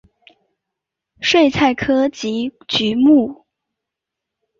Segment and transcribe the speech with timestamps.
[1.19, 3.45] 睡菜科及菊目。